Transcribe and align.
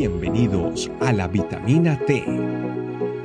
Bienvenidos 0.00 0.90
a 1.00 1.12
la 1.12 1.28
vitamina 1.28 1.98
T, 2.06 2.24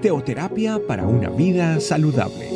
teoterapia 0.01 0.77
para 0.85 1.07
una 1.07 1.29
vida 1.29 1.79
saludable. 1.79 2.49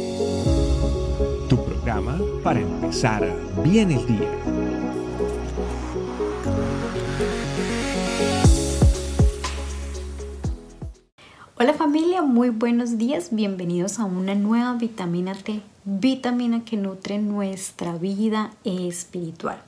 Tu 1.48 1.56
programa 1.56 2.20
para 2.44 2.60
empezar 2.60 3.34
bien 3.64 3.92
el 3.92 4.06
día. 4.06 4.30
Hola 11.58 11.74
familia, 11.76 12.22
muy 12.22 12.50
buenos 12.50 12.98
días, 12.98 13.30
bienvenidos 13.32 14.00
a 14.00 14.04
una 14.04 14.36
nueva 14.36 14.74
vitamina 14.74 15.34
T, 15.34 15.62
vitamina 15.86 16.66
que 16.66 16.76
nutre 16.76 17.20
nuestra 17.20 17.94
vida 17.94 18.52
espiritual. 18.66 19.62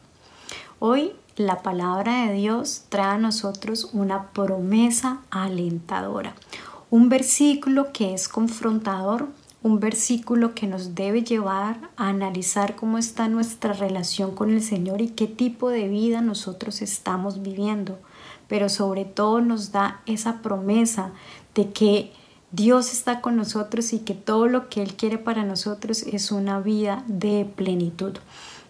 Hoy 0.80 1.14
la 1.38 1.62
palabra 1.62 2.28
de 2.28 2.34
Dios 2.34 2.84
trae 2.90 3.16
a 3.16 3.18
nosotros 3.18 3.90
una 3.94 4.32
promesa 4.32 5.22
alentadora, 5.30 6.36
un 6.90 7.10
versículo 7.10 7.94
que 7.94 8.14
es 8.14 8.28
confrontador, 8.28 9.30
un 9.64 9.80
versículo 9.80 10.56
que 10.56 10.68
nos 10.68 10.96
debe 10.96 11.24
llevar 11.24 11.90
a 11.96 12.10
analizar 12.10 12.76
cómo 12.76 12.98
está 12.98 13.28
nuestra 13.28 13.74
relación 13.74 14.36
con 14.36 14.50
el 14.50 14.62
Señor 14.62 15.02
y 15.02 15.10
qué 15.10 15.28
tipo 15.28 15.70
de 15.70 15.88
vida 15.88 16.22
nosotros 16.22 16.82
estamos 16.82 17.42
viviendo, 17.42 18.00
pero 18.48 18.70
sobre 18.70 19.06
todo 19.06 19.40
nos 19.40 19.72
da 19.72 20.02
esa 20.08 20.42
promesa 20.42 21.12
de 21.54 21.72
que 21.72 22.12
Dios 22.52 22.92
está 22.92 23.22
con 23.22 23.38
nosotros 23.38 23.94
y 23.94 24.00
que 24.00 24.14
todo 24.14 24.48
lo 24.48 24.68
que 24.68 24.82
Él 24.82 24.96
quiere 24.96 25.18
para 25.18 25.46
nosotros 25.46 26.04
es 26.04 26.32
una 26.32 26.60
vida 26.60 27.06
de 27.08 27.46
plenitud. 27.56 28.18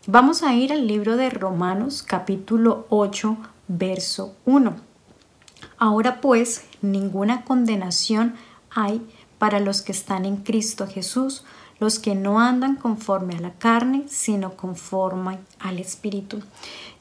Vamos 0.07 0.41
a 0.41 0.55
ir 0.55 0.73
al 0.73 0.87
libro 0.87 1.15
de 1.15 1.29
Romanos 1.29 2.01
capítulo 2.01 2.87
8, 2.89 3.37
verso 3.67 4.35
1. 4.45 4.75
Ahora 5.77 6.21
pues, 6.21 6.65
ninguna 6.81 7.43
condenación 7.43 8.33
hay 8.71 9.07
para 9.37 9.59
los 9.59 9.83
que 9.83 9.91
están 9.91 10.25
en 10.25 10.37
Cristo 10.37 10.87
Jesús, 10.87 11.45
los 11.79 11.99
que 11.99 12.15
no 12.15 12.39
andan 12.39 12.77
conforme 12.77 13.35
a 13.35 13.41
la 13.41 13.51
carne, 13.51 14.05
sino 14.07 14.55
conforme 14.55 15.37
al 15.59 15.77
Espíritu. 15.77 16.39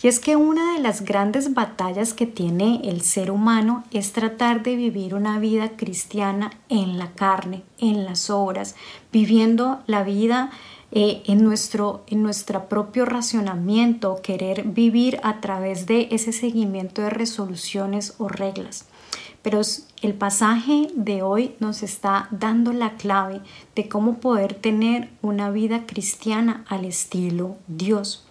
Y 0.02 0.08
es 0.08 0.20
que 0.20 0.36
una 0.36 0.74
de 0.74 0.80
las 0.80 1.02
grandes 1.02 1.54
batallas 1.54 2.12
que 2.12 2.26
tiene 2.26 2.82
el 2.84 3.00
ser 3.00 3.30
humano 3.30 3.82
es 3.92 4.12
tratar 4.12 4.62
de 4.62 4.76
vivir 4.76 5.14
una 5.14 5.38
vida 5.38 5.70
cristiana 5.70 6.50
en 6.68 6.98
la 6.98 7.12
carne, 7.12 7.62
en 7.78 8.04
las 8.04 8.28
obras, 8.28 8.74
viviendo 9.10 9.80
la 9.86 10.02
vida 10.02 10.50
eh, 10.92 11.22
en, 11.26 11.44
nuestro, 11.44 12.04
en 12.08 12.22
nuestro 12.22 12.68
propio 12.68 13.04
racionamiento, 13.04 14.20
querer 14.22 14.64
vivir 14.64 15.20
a 15.22 15.40
través 15.40 15.86
de 15.86 16.08
ese 16.10 16.32
seguimiento 16.32 17.02
de 17.02 17.10
resoluciones 17.10 18.14
o 18.18 18.28
reglas. 18.28 18.86
Pero 19.42 19.60
el 20.02 20.14
pasaje 20.14 20.88
de 20.94 21.22
hoy 21.22 21.54
nos 21.60 21.82
está 21.82 22.28
dando 22.30 22.72
la 22.72 22.96
clave 22.96 23.40
de 23.74 23.88
cómo 23.88 24.18
poder 24.18 24.54
tener 24.54 25.08
una 25.22 25.50
vida 25.50 25.86
cristiana 25.86 26.64
al 26.68 26.84
estilo 26.84 27.56
Dios. 27.66 28.26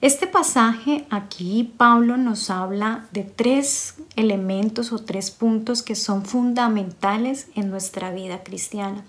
Este 0.00 0.28
pasaje 0.28 1.06
aquí 1.10 1.74
Pablo 1.76 2.16
nos 2.16 2.50
habla 2.50 3.08
de 3.10 3.24
tres 3.24 3.96
elementos 4.14 4.92
o 4.92 5.00
tres 5.00 5.32
puntos 5.32 5.82
que 5.82 5.96
son 5.96 6.24
fundamentales 6.24 7.48
en 7.56 7.68
nuestra 7.68 8.12
vida 8.12 8.44
cristiana. 8.44 9.04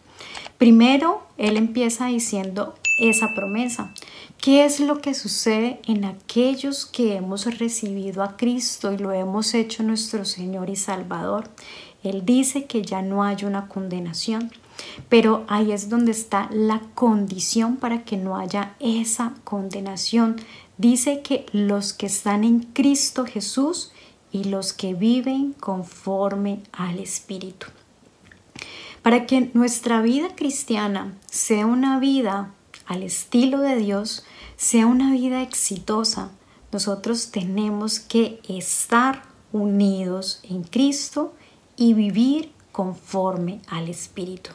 Primero, 0.57 1.23
él 1.37 1.57
empieza 1.57 2.07
diciendo 2.07 2.75
esa 2.99 3.33
promesa. 3.33 3.93
¿Qué 4.41 4.63
es 4.63 4.79
lo 4.79 5.01
que 5.01 5.13
sucede 5.13 5.81
en 5.85 6.05
aquellos 6.05 6.85
que 6.85 7.15
hemos 7.15 7.45
recibido 7.57 8.23
a 8.23 8.37
Cristo 8.37 8.93
y 8.93 8.97
lo 8.97 9.11
hemos 9.11 9.53
hecho 9.53 9.83
nuestro 9.83 10.23
Señor 10.23 10.69
y 10.69 10.75
Salvador? 10.75 11.49
Él 12.03 12.25
dice 12.25 12.65
que 12.65 12.81
ya 12.81 13.01
no 13.01 13.23
hay 13.23 13.43
una 13.43 13.67
condenación, 13.67 14.51
pero 15.09 15.43
ahí 15.49 15.73
es 15.73 15.89
donde 15.89 16.11
está 16.11 16.49
la 16.51 16.81
condición 16.95 17.75
para 17.75 18.03
que 18.05 18.15
no 18.15 18.37
haya 18.37 18.75
esa 18.79 19.33
condenación. 19.43 20.37
Dice 20.77 21.21
que 21.21 21.45
los 21.51 21.91
que 21.91 22.05
están 22.05 22.45
en 22.45 22.61
Cristo 22.61 23.25
Jesús 23.25 23.91
y 24.31 24.45
los 24.45 24.71
que 24.71 24.93
viven 24.93 25.53
conforme 25.53 26.61
al 26.71 26.99
Espíritu. 26.99 27.67
Para 29.01 29.25
que 29.25 29.49
nuestra 29.53 30.01
vida 30.01 30.35
cristiana 30.35 31.13
sea 31.29 31.65
una 31.65 31.99
vida 31.99 32.53
al 32.85 33.03
estilo 33.03 33.59
de 33.59 33.75
Dios, 33.75 34.25
sea 34.57 34.87
una 34.87 35.11
vida 35.11 35.41
exitosa, 35.41 36.31
nosotros 36.71 37.31
tenemos 37.31 37.99
que 37.99 38.41
estar 38.47 39.23
unidos 39.51 40.39
en 40.43 40.63
Cristo 40.63 41.33
y 41.75 41.93
vivir 41.93 42.51
conforme 42.71 43.61
al 43.67 43.89
Espíritu. 43.89 44.51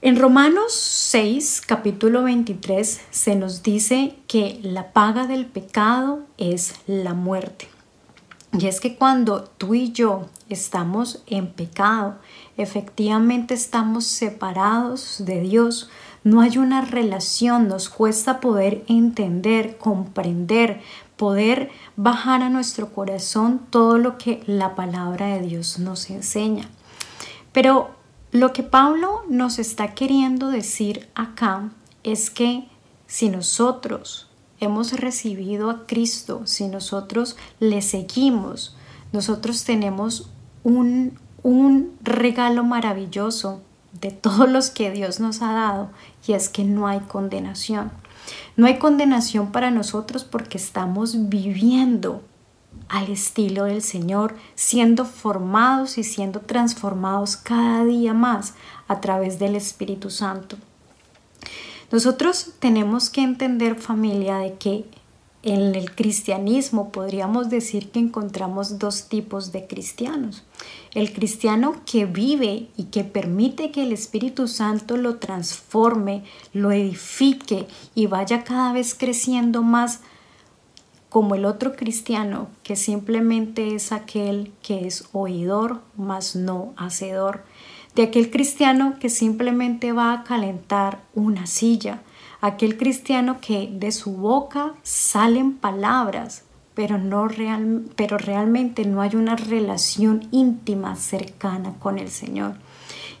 En 0.00 0.18
Romanos 0.18 0.72
6, 0.72 1.62
capítulo 1.64 2.24
23, 2.24 3.02
se 3.10 3.36
nos 3.36 3.62
dice 3.62 4.16
que 4.26 4.58
la 4.62 4.92
paga 4.92 5.28
del 5.28 5.46
pecado 5.46 6.26
es 6.38 6.74
la 6.88 7.14
muerte. 7.14 7.68
Y 8.52 8.66
es 8.66 8.80
que 8.80 8.96
cuando 8.96 9.44
tú 9.44 9.74
y 9.74 9.92
yo 9.92 10.26
estamos 10.50 11.22
en 11.26 11.50
pecado, 11.52 12.18
efectivamente 12.58 13.54
estamos 13.54 14.04
separados 14.04 15.16
de 15.24 15.40
Dios, 15.40 15.88
no 16.22 16.42
hay 16.42 16.58
una 16.58 16.82
relación, 16.82 17.66
nos 17.66 17.88
cuesta 17.88 18.40
poder 18.40 18.84
entender, 18.88 19.78
comprender, 19.78 20.82
poder 21.16 21.70
bajar 21.96 22.42
a 22.42 22.50
nuestro 22.50 22.92
corazón 22.92 23.60
todo 23.70 23.96
lo 23.96 24.18
que 24.18 24.42
la 24.46 24.74
palabra 24.74 25.26
de 25.28 25.40
Dios 25.40 25.78
nos 25.78 26.10
enseña. 26.10 26.68
Pero 27.52 27.90
lo 28.32 28.52
que 28.52 28.62
Pablo 28.62 29.22
nos 29.28 29.58
está 29.58 29.94
queriendo 29.94 30.48
decir 30.48 31.08
acá 31.14 31.70
es 32.02 32.28
que 32.28 32.68
si 33.06 33.30
nosotros 33.30 34.28
hemos 34.64 34.92
recibido 34.92 35.70
a 35.70 35.86
Cristo, 35.86 36.42
si 36.44 36.68
nosotros 36.68 37.36
le 37.60 37.82
seguimos, 37.82 38.76
nosotros 39.12 39.64
tenemos 39.64 40.30
un, 40.64 41.18
un 41.42 41.92
regalo 42.02 42.64
maravilloso 42.64 43.60
de 44.00 44.10
todos 44.10 44.48
los 44.48 44.70
que 44.70 44.90
Dios 44.90 45.20
nos 45.20 45.42
ha 45.42 45.52
dado 45.52 45.90
y 46.26 46.32
es 46.32 46.48
que 46.48 46.64
no 46.64 46.86
hay 46.86 47.00
condenación. 47.00 47.90
No 48.56 48.66
hay 48.66 48.78
condenación 48.78 49.52
para 49.52 49.70
nosotros 49.70 50.24
porque 50.24 50.58
estamos 50.58 51.28
viviendo 51.28 52.22
al 52.88 53.10
estilo 53.10 53.64
del 53.64 53.82
Señor, 53.82 54.36
siendo 54.54 55.04
formados 55.04 55.98
y 55.98 56.04
siendo 56.04 56.40
transformados 56.40 57.36
cada 57.36 57.84
día 57.84 58.14
más 58.14 58.54
a 58.86 59.00
través 59.00 59.38
del 59.38 59.56
Espíritu 59.56 60.10
Santo. 60.10 60.56
Nosotros 61.92 62.52
tenemos 62.58 63.10
que 63.10 63.20
entender 63.20 63.74
familia 63.74 64.38
de 64.38 64.54
que 64.54 64.86
en 65.42 65.74
el 65.74 65.94
cristianismo 65.94 66.90
podríamos 66.90 67.50
decir 67.50 67.90
que 67.90 67.98
encontramos 67.98 68.78
dos 68.78 69.10
tipos 69.10 69.52
de 69.52 69.66
cristianos. 69.66 70.42
El 70.94 71.12
cristiano 71.12 71.82
que 71.84 72.06
vive 72.06 72.68
y 72.78 72.84
que 72.84 73.04
permite 73.04 73.72
que 73.72 73.82
el 73.82 73.92
Espíritu 73.92 74.48
Santo 74.48 74.96
lo 74.96 75.16
transforme, 75.16 76.24
lo 76.54 76.72
edifique 76.72 77.66
y 77.94 78.06
vaya 78.06 78.42
cada 78.42 78.72
vez 78.72 78.94
creciendo 78.94 79.62
más 79.62 80.00
como 81.10 81.34
el 81.34 81.44
otro 81.44 81.76
cristiano 81.76 82.48
que 82.62 82.74
simplemente 82.74 83.74
es 83.74 83.92
aquel 83.92 84.50
que 84.62 84.86
es 84.86 85.04
oidor, 85.12 85.82
mas 85.94 86.36
no 86.36 86.72
hacedor 86.78 87.42
de 87.94 88.02
aquel 88.02 88.30
cristiano 88.30 88.94
que 88.98 89.08
simplemente 89.08 89.92
va 89.92 90.12
a 90.12 90.24
calentar 90.24 91.00
una 91.14 91.46
silla, 91.46 92.00
aquel 92.40 92.76
cristiano 92.76 93.38
que 93.40 93.68
de 93.72 93.92
su 93.92 94.16
boca 94.16 94.74
salen 94.82 95.54
palabras, 95.54 96.44
pero, 96.74 96.96
no 96.96 97.28
real, 97.28 97.84
pero 97.96 98.16
realmente 98.16 98.86
no 98.86 99.02
hay 99.02 99.14
una 99.14 99.36
relación 99.36 100.26
íntima, 100.30 100.96
cercana 100.96 101.74
con 101.78 101.98
el 101.98 102.10
Señor. 102.10 102.54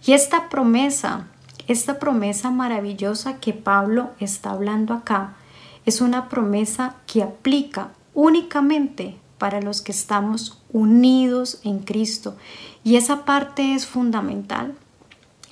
Y 0.06 0.12
esta 0.12 0.48
promesa, 0.48 1.28
esta 1.68 1.98
promesa 1.98 2.50
maravillosa 2.50 3.40
que 3.40 3.52
Pablo 3.52 4.10
está 4.20 4.50
hablando 4.50 4.94
acá, 4.94 5.34
es 5.84 6.00
una 6.00 6.28
promesa 6.28 6.96
que 7.06 7.22
aplica 7.22 7.90
únicamente 8.14 9.16
para 9.42 9.60
los 9.60 9.82
que 9.82 9.90
estamos 9.90 10.62
unidos 10.72 11.58
en 11.64 11.80
Cristo. 11.80 12.36
Y 12.84 12.94
esa 12.94 13.24
parte 13.24 13.74
es 13.74 13.86
fundamental. 13.86 14.76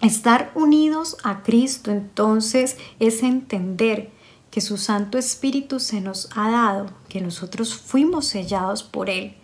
Estar 0.00 0.52
unidos 0.54 1.16
a 1.25 1.42
Cristo 1.42 1.90
entonces 1.90 2.76
es 3.00 3.25
entender 3.25 4.12
que 4.52 4.60
su 4.60 4.76
Santo 4.76 5.19
Espíritu 5.19 5.81
se 5.81 6.00
nos 6.00 6.28
ha 6.37 6.52
dado, 6.52 6.87
que 7.08 7.20
nosotros 7.20 7.75
fuimos 7.75 8.26
sellados 8.26 8.84
por 8.84 9.10
Él 9.10 9.34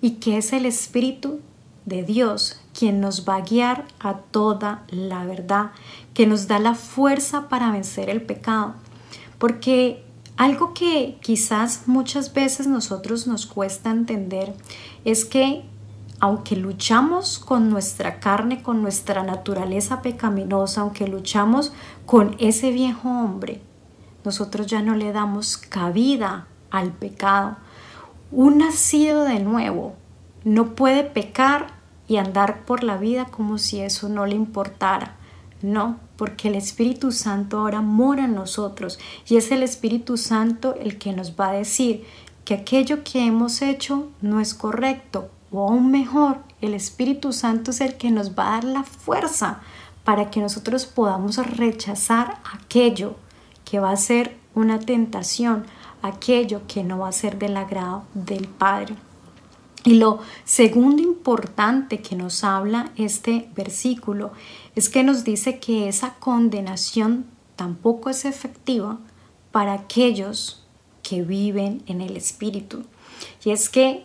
y 0.00 0.10
que 0.20 0.36
es 0.36 0.52
el 0.52 0.66
Espíritu 0.66 1.40
de 1.84 2.04
Dios 2.04 2.60
quien 2.78 3.00
nos 3.00 3.28
va 3.28 3.34
a 3.34 3.40
guiar 3.40 3.86
a 3.98 4.18
toda 4.18 4.84
la 4.88 5.24
verdad, 5.24 5.72
que 6.14 6.28
nos 6.28 6.46
da 6.46 6.60
la 6.60 6.76
fuerza 6.76 7.48
para 7.48 7.72
vencer 7.72 8.08
el 8.08 8.22
pecado. 8.22 8.76
Porque 9.38 10.05
Algo 10.36 10.74
que 10.74 11.18
quizás 11.22 11.84
muchas 11.86 12.34
veces 12.34 12.66
nosotros 12.66 13.26
nos 13.26 13.46
cuesta 13.46 13.90
entender 13.90 14.54
es 15.04 15.24
que 15.24 15.64
aunque 16.20 16.56
luchamos 16.56 17.38
con 17.38 17.70
nuestra 17.70 18.20
carne, 18.20 18.62
con 18.62 18.82
nuestra 18.82 19.22
naturaleza 19.22 20.02
pecaminosa, 20.02 20.80
aunque 20.80 21.06
luchamos 21.06 21.72
con 22.06 22.36
ese 22.38 22.70
viejo 22.70 23.08
hombre, 23.08 23.60
nosotros 24.24 24.66
ya 24.66 24.82
no 24.82 24.94
le 24.94 25.12
damos 25.12 25.56
cabida 25.56 26.46
al 26.70 26.92
pecado. 26.92 27.56
Un 28.30 28.58
nacido 28.58 29.24
de 29.24 29.40
nuevo 29.40 29.94
no 30.44 30.74
puede 30.74 31.04
pecar 31.04 31.68
y 32.08 32.16
andar 32.16 32.64
por 32.64 32.82
la 32.82 32.96
vida 32.96 33.26
como 33.26 33.58
si 33.58 33.80
eso 33.80 34.08
no 34.08 34.26
le 34.26 34.34
importara. 34.36 35.16
No, 35.62 35.98
porque 36.16 36.48
el 36.48 36.54
Espíritu 36.54 37.12
Santo 37.12 37.58
ahora 37.58 37.80
mora 37.80 38.24
en 38.24 38.34
nosotros 38.34 38.98
y 39.26 39.36
es 39.36 39.50
el 39.50 39.62
Espíritu 39.62 40.16
Santo 40.16 40.74
el 40.80 40.98
que 40.98 41.12
nos 41.12 41.32
va 41.38 41.50
a 41.50 41.54
decir 41.54 42.04
que 42.44 42.54
aquello 42.54 43.02
que 43.04 43.24
hemos 43.26 43.62
hecho 43.62 44.08
no 44.20 44.40
es 44.40 44.54
correcto 44.54 45.30
o 45.50 45.68
aún 45.68 45.90
mejor, 45.90 46.38
el 46.60 46.74
Espíritu 46.74 47.32
Santo 47.32 47.70
es 47.70 47.80
el 47.80 47.96
que 47.96 48.10
nos 48.10 48.36
va 48.36 48.48
a 48.48 48.50
dar 48.52 48.64
la 48.64 48.82
fuerza 48.82 49.60
para 50.04 50.30
que 50.30 50.40
nosotros 50.40 50.86
podamos 50.86 51.36
rechazar 51.56 52.38
aquello 52.52 53.16
que 53.64 53.78
va 53.78 53.90
a 53.90 53.96
ser 53.96 54.36
una 54.54 54.78
tentación, 54.78 55.66
aquello 56.02 56.62
que 56.68 56.84
no 56.84 56.98
va 56.98 57.08
a 57.08 57.12
ser 57.12 57.38
del 57.38 57.56
agrado 57.56 58.04
del 58.14 58.48
Padre. 58.48 58.94
Y 59.86 59.94
lo 59.94 60.18
segundo 60.44 61.00
importante 61.00 62.02
que 62.02 62.16
nos 62.16 62.42
habla 62.42 62.90
este 62.96 63.48
versículo 63.54 64.32
es 64.74 64.88
que 64.88 65.04
nos 65.04 65.22
dice 65.22 65.60
que 65.60 65.86
esa 65.86 66.14
condenación 66.14 67.24
tampoco 67.54 68.10
es 68.10 68.24
efectiva 68.24 68.98
para 69.52 69.74
aquellos 69.74 70.66
que 71.04 71.22
viven 71.22 71.84
en 71.86 72.00
el 72.00 72.16
Espíritu. 72.16 72.82
Y 73.44 73.52
es 73.52 73.68
que 73.68 74.02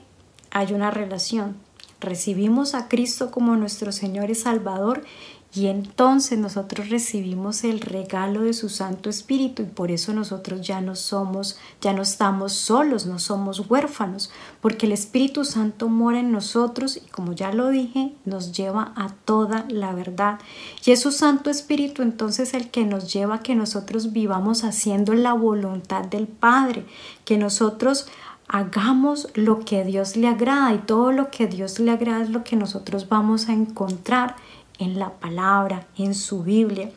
hay 0.51 0.71
una 0.71 0.91
relación. 0.91 1.57
Recibimos 1.99 2.75
a 2.75 2.87
Cristo 2.87 3.31
como 3.31 3.55
nuestro 3.55 3.91
Señor 3.91 4.29
y 4.29 4.35
Salvador 4.35 5.03
y 5.53 5.67
entonces 5.67 6.39
nosotros 6.39 6.89
recibimos 6.89 7.65
el 7.65 7.81
regalo 7.81 8.43
de 8.43 8.53
su 8.53 8.69
Santo 8.69 9.09
Espíritu 9.09 9.63
y 9.63 9.65
por 9.65 9.91
eso 9.91 10.13
nosotros 10.13 10.65
ya 10.65 10.79
no 10.79 10.95
somos, 10.95 11.57
ya 11.81 11.91
no 11.91 12.01
estamos 12.01 12.53
solos, 12.53 13.05
no 13.05 13.19
somos 13.19 13.69
huérfanos, 13.69 14.31
porque 14.61 14.85
el 14.85 14.93
Espíritu 14.93 15.43
Santo 15.43 15.89
mora 15.89 16.19
en 16.19 16.31
nosotros 16.31 16.95
y 16.95 17.09
como 17.09 17.33
ya 17.33 17.51
lo 17.51 17.67
dije, 17.67 18.13
nos 18.23 18.53
lleva 18.53 18.93
a 18.95 19.09
toda 19.25 19.65
la 19.67 19.91
verdad. 19.93 20.39
Y 20.85 20.91
es 20.91 21.01
su 21.01 21.11
Santo 21.11 21.49
Espíritu 21.49 22.01
entonces 22.01 22.53
el 22.53 22.71
que 22.71 22.85
nos 22.85 23.11
lleva 23.11 23.35
a 23.35 23.43
que 23.43 23.53
nosotros 23.53 24.13
vivamos 24.13 24.63
haciendo 24.63 25.13
la 25.13 25.33
voluntad 25.33 26.05
del 26.05 26.27
Padre, 26.27 26.85
que 27.25 27.37
nosotros 27.37 28.07
hagamos 28.47 29.29
lo 29.33 29.59
que 29.59 29.83
Dios 29.85 30.17
le 30.17 30.27
agrada 30.27 30.73
y 30.73 30.79
todo 30.79 31.11
lo 31.11 31.31
que 31.31 31.47
Dios 31.47 31.79
le 31.79 31.91
agrada 31.91 32.23
es 32.23 32.29
lo 32.29 32.43
que 32.43 32.57
nosotros 32.57 33.07
vamos 33.07 33.47
a 33.47 33.53
encontrar 33.53 34.35
en 34.81 34.99
la 34.99 35.11
palabra, 35.19 35.87
en 35.97 36.13
su 36.13 36.43
Biblia. 36.43 36.91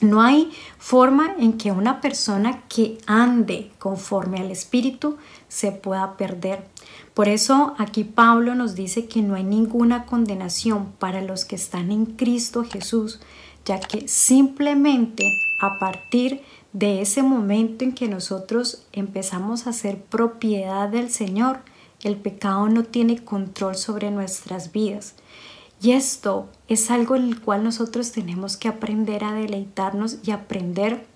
No 0.00 0.20
hay 0.22 0.50
forma 0.78 1.34
en 1.38 1.54
que 1.54 1.72
una 1.72 2.00
persona 2.00 2.62
que 2.68 2.98
ande 3.06 3.72
conforme 3.78 4.38
al 4.38 4.50
Espíritu 4.50 5.16
se 5.48 5.72
pueda 5.72 6.16
perder. 6.16 6.66
Por 7.14 7.28
eso 7.28 7.74
aquí 7.78 8.04
Pablo 8.04 8.54
nos 8.54 8.76
dice 8.76 9.06
que 9.06 9.22
no 9.22 9.34
hay 9.34 9.42
ninguna 9.42 10.06
condenación 10.06 10.92
para 10.98 11.20
los 11.20 11.44
que 11.44 11.56
están 11.56 11.90
en 11.90 12.06
Cristo 12.06 12.64
Jesús, 12.64 13.20
ya 13.64 13.80
que 13.80 14.06
simplemente 14.06 15.32
a 15.60 15.80
partir 15.80 16.42
de 16.72 17.00
ese 17.00 17.22
momento 17.22 17.84
en 17.84 17.92
que 17.92 18.06
nosotros 18.08 18.86
empezamos 18.92 19.66
a 19.66 19.72
ser 19.72 20.00
propiedad 20.00 20.88
del 20.88 21.10
Señor, 21.10 21.60
el 22.04 22.16
pecado 22.16 22.68
no 22.68 22.84
tiene 22.84 23.24
control 23.24 23.74
sobre 23.74 24.12
nuestras 24.12 24.70
vidas. 24.70 25.14
Y 25.80 25.92
esto 25.92 26.48
es 26.66 26.90
algo 26.90 27.14
en 27.14 27.24
el 27.24 27.40
cual 27.40 27.62
nosotros 27.62 28.12
tenemos 28.12 28.56
que 28.56 28.68
aprender 28.68 29.24
a 29.24 29.32
deleitarnos 29.32 30.18
y 30.24 30.32
aprender 30.32 31.06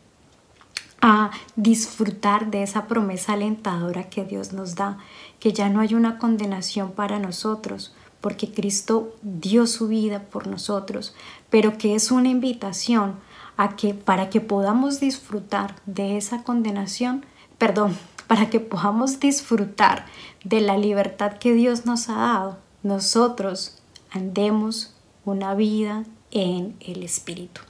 a 1.00 1.32
disfrutar 1.56 2.50
de 2.50 2.62
esa 2.62 2.86
promesa 2.86 3.32
alentadora 3.32 4.08
que 4.08 4.24
Dios 4.24 4.52
nos 4.52 4.76
da, 4.76 4.98
que 5.40 5.52
ya 5.52 5.68
no 5.68 5.80
hay 5.80 5.94
una 5.94 6.16
condenación 6.18 6.92
para 6.92 7.18
nosotros, 7.18 7.92
porque 8.20 8.52
Cristo 8.52 9.16
dio 9.22 9.66
su 9.66 9.88
vida 9.88 10.22
por 10.22 10.46
nosotros, 10.46 11.12
pero 11.50 11.76
que 11.76 11.96
es 11.96 12.12
una 12.12 12.28
invitación 12.28 13.16
a 13.56 13.74
que 13.74 13.94
para 13.94 14.30
que 14.30 14.40
podamos 14.40 15.00
disfrutar 15.00 15.74
de 15.86 16.16
esa 16.16 16.44
condenación, 16.44 17.26
perdón, 17.58 17.98
para 18.28 18.48
que 18.48 18.60
podamos 18.60 19.18
disfrutar 19.18 20.06
de 20.44 20.60
la 20.60 20.78
libertad 20.78 21.32
que 21.38 21.52
Dios 21.52 21.84
nos 21.84 22.08
ha 22.08 22.14
dado, 22.14 22.58
nosotros 22.84 23.81
andemos 24.12 24.94
una 25.24 25.54
vida 25.54 26.04
en 26.30 26.76
el 26.80 27.02
Espíritu. 27.02 27.62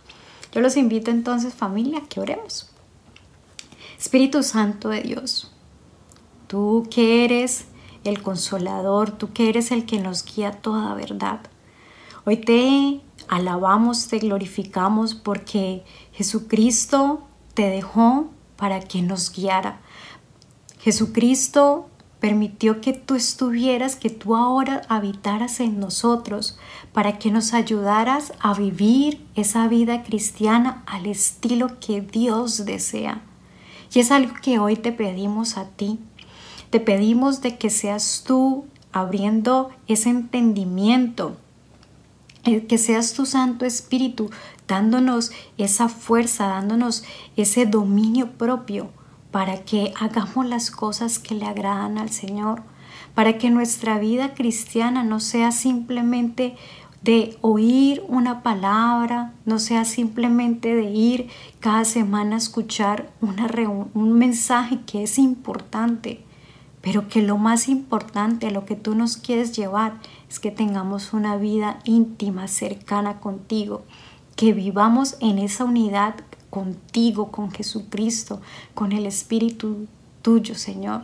Yo 0.53 0.61
los 0.61 0.77
invito 0.77 1.11
entonces 1.11 1.55
familia 1.55 2.03
que 2.09 2.21
oremos. 2.21 2.69
Espíritu 3.99 4.43
Santo 4.43 4.89
de 4.89 5.03
Dios, 5.03 5.53
tú 6.49 6.87
que 6.91 7.25
eres 7.25 7.67
el 8.05 8.21
consolador, 8.21 9.13
tú 9.13 9.33
que 9.33 9.49
eres 9.49 9.71
el 9.71 9.87
que 9.87 10.01
nos 10.01 10.25
guía 10.25 10.51
toda 10.61 10.95
verdad. 10.95 11.41
Hoy 12.25 12.37
te 12.37 13.01
alabamos, 13.29 14.09
te 14.09 14.19
glorificamos 14.19 15.15
porque 15.15 15.85
Jesucristo 16.13 17.23
te 17.55 17.69
dejó 17.69 18.31
para 18.57 18.81
que 18.81 19.03
nos 19.03 19.33
guiara. 19.33 19.81
Jesucristo 20.81 21.89
permitió 22.23 22.81
que 22.81 22.93
tú 22.93 23.17
estuvieras, 23.17 23.97
que 23.97 24.09
tú 24.09 24.37
ahora 24.37 24.83
habitaras 24.89 25.59
en 25.59 25.81
nosotros, 25.81 26.57
para 26.93 27.19
que 27.19 27.33
nos 27.33 27.53
ayudaras 27.53 28.33
a 28.39 28.55
vivir 28.55 29.27
esa 29.35 29.67
vida 29.67 30.05
cristiana 30.05 30.85
al 30.87 31.07
estilo 31.07 31.81
que 31.81 32.01
Dios 32.01 32.65
desea. 32.65 33.23
Y 33.93 33.99
es 33.99 34.13
algo 34.13 34.35
que 34.41 34.61
hoy 34.61 34.77
te 34.77 34.93
pedimos 34.93 35.57
a 35.57 35.65
ti. 35.71 35.99
Te 36.71 36.79
pedimos 36.79 37.41
de 37.41 37.59
que 37.59 37.71
seas 37.71 38.23
tú 38.25 38.67
abriendo 38.93 39.71
ese 39.89 40.11
entendimiento, 40.11 41.37
eh, 42.45 42.67
que 42.67 42.79
seas 42.79 43.15
tu 43.15 43.27
Santo 43.27 43.65
Espíritu 43.65 44.31
dándonos 44.69 45.33
esa 45.59 45.89
fuerza, 45.89 46.47
dándonos 46.47 47.03
ese 47.37 47.67
dominio 47.67 48.31
propio 48.31 48.93
para 49.33 49.65
que 49.65 49.93
hagamos 49.99 50.47
las 50.47 50.71
cosas 50.71 51.19
que 51.19 51.35
le 51.35 51.47
agradan 51.47 51.99
al 51.99 52.11
Señor, 52.11 52.63
para 53.15 53.39
que 53.39 53.51
nuestra 53.51 53.99
vida 53.99 54.35
cristiana 54.35 55.03
no 55.03 55.19
sea 55.19 55.51
simplemente 55.51 56.55
de 57.03 57.37
oír 57.41 58.05
una 58.07 58.43
palabra, 58.43 59.33
no 59.45 59.59
sea 59.59 59.85
simplemente 59.85 60.75
de 60.75 60.85
ir 60.85 61.29
cada 61.59 61.85
semana 61.85 62.37
a 62.37 62.39
escuchar 62.39 63.11
una 63.21 63.51
un 63.95 64.13
mensaje 64.13 64.81
que 64.87 65.03
es 65.03 65.19
importante, 65.19 66.25
pero 66.81 67.09
que 67.09 67.23
lo 67.23 67.39
más 67.39 67.69
importante, 67.69 68.51
lo 68.51 68.67
que 68.67 68.77
tú 68.77 68.95
nos 68.95 69.17
quieres 69.17 69.57
llevar, 69.57 69.95
es 70.29 70.39
que 70.39 70.51
tengamos 70.51 71.13
una 71.13 71.37
vida 71.37 71.81
íntima, 71.85 72.47
cercana 72.49 73.19
contigo, 73.19 73.83
que 74.37 74.53
vivamos 74.53 75.17
en 75.21 75.39
esa 75.39 75.65
unidad 75.65 76.15
contigo, 76.53 77.33
con 77.33 77.51
Jesucristo, 77.51 78.43
con 78.75 78.93
el 78.93 79.07
Espíritu 79.07 79.87
tuyo, 80.21 80.55
Señor. 80.55 81.01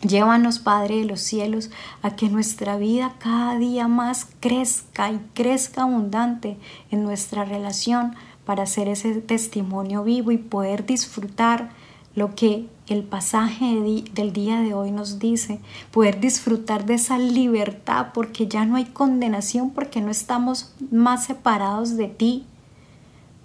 Llévanos, 0.00 0.60
Padre 0.60 0.96
de 0.96 1.04
los 1.04 1.20
cielos, 1.20 1.70
a 2.00 2.16
que 2.16 2.30
nuestra 2.30 2.78
vida 2.78 3.16
cada 3.18 3.58
día 3.58 3.86
más 3.86 4.26
crezca 4.40 5.12
y 5.12 5.20
crezca 5.34 5.82
abundante 5.82 6.56
en 6.90 7.02
nuestra 7.02 7.44
relación 7.44 8.14
para 8.46 8.62
hacer 8.62 8.88
ese 8.88 9.20
testimonio 9.20 10.04
vivo 10.04 10.30
y 10.30 10.38
poder 10.38 10.86
disfrutar 10.86 11.68
lo 12.14 12.34
que 12.34 12.66
el 12.88 13.02
pasaje 13.02 14.06
del 14.14 14.32
día 14.32 14.62
de 14.62 14.72
hoy 14.72 14.90
nos 14.90 15.18
dice, 15.18 15.60
poder 15.90 16.18
disfrutar 16.18 16.86
de 16.86 16.94
esa 16.94 17.18
libertad 17.18 18.06
porque 18.14 18.46
ya 18.46 18.64
no 18.64 18.76
hay 18.76 18.86
condenación, 18.86 19.68
porque 19.68 20.00
no 20.00 20.10
estamos 20.10 20.72
más 20.90 21.26
separados 21.26 21.98
de 21.98 22.08
ti, 22.08 22.46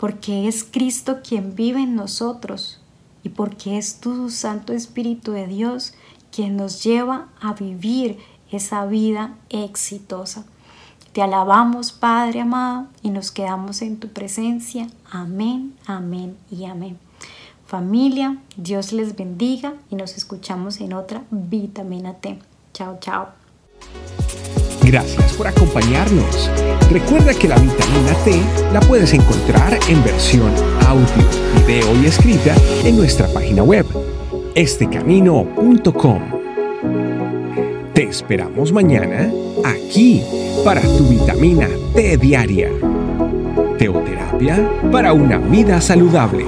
porque 0.02 0.48
es 0.48 0.64
Cristo 0.64 1.20
quien 1.24 1.54
vive 1.54 1.80
en 1.80 1.94
nosotros 1.94 2.80
y 3.22 3.30
porque 3.30 3.78
es 3.78 4.00
tu 4.00 4.32
Santo 4.32 4.74
Espíritu 4.74 5.32
de 5.32 5.46
Dios 5.46 5.94
quien 6.32 6.58
nos 6.58 6.84
lleva 6.84 7.28
a 7.40 7.54
vivir 7.54 8.18
esa 8.52 8.88
vida 8.88 9.36
exitosa. 9.52 10.44
Te 11.14 11.22
alabamos, 11.22 11.92
Padre 11.92 12.42
amado, 12.42 12.88
y 13.04 13.12
nos 13.12 13.30
quedamos 13.30 13.84
en 13.84 14.00
tu 14.00 14.08
presencia. 14.08 14.88
Amén, 15.12 15.76
amén 15.86 16.36
y 16.50 16.66
amén. 16.66 16.98
Familia, 17.68 18.38
Dios 18.58 18.94
les 18.94 19.16
bendiga 19.16 19.76
y 19.92 19.98
nos 19.98 20.18
escuchamos 20.18 20.82
en 20.82 20.94
otra 20.94 21.26
vitamina 21.30 22.16
T. 22.16 22.40
Chao, 22.74 22.98
chao. 23.00 23.41
Gracias 24.92 25.32
por 25.38 25.48
acompañarnos. 25.48 26.52
Recuerda 26.92 27.34
que 27.34 27.48
la 27.48 27.56
vitamina 27.56 28.14
T 28.26 28.42
la 28.74 28.82
puedes 28.82 29.14
encontrar 29.14 29.80
en 29.88 30.04
versión 30.04 30.52
audio, 30.86 31.06
video 31.66 32.04
y 32.04 32.08
escrita 32.08 32.54
en 32.84 32.98
nuestra 32.98 33.26
página 33.30 33.64
web, 33.64 33.86
estecamino.com. 34.54 36.22
Te 37.94 38.04
esperamos 38.04 38.74
mañana 38.74 39.32
aquí 39.64 40.22
para 40.66 40.82
tu 40.82 41.08
vitamina 41.08 41.70
T 41.96 42.18
diaria. 42.18 42.70
Teoterapia 43.78 44.70
para 44.92 45.14
una 45.14 45.38
vida 45.38 45.80
saludable. 45.80 46.46